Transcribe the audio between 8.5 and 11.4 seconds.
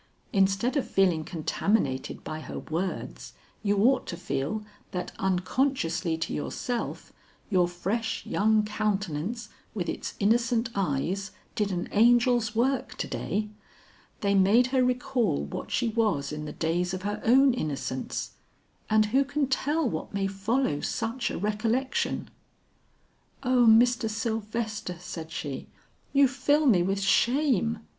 countenance with its innocent eyes